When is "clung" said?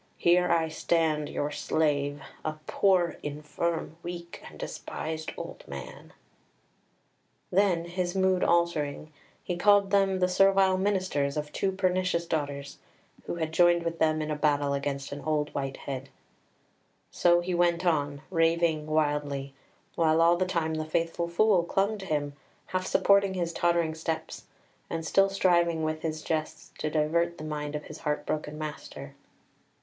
21.63-21.99